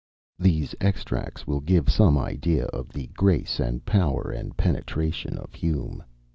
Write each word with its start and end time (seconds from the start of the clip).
These 0.39 0.73
extracts 0.81 1.45
will 1.45 1.59
give 1.59 1.87
some 1.87 2.17
idea 2.17 2.65
of 2.65 2.89
the 2.89 3.05
grace, 3.13 3.59
and 3.59 3.85
power, 3.85 4.31
and 4.35 4.57
penetration 4.57 5.37
of 5.37 5.53
Hume. 5.53 6.03